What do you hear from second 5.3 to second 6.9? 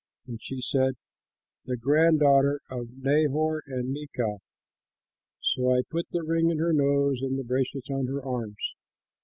So I put the ring in her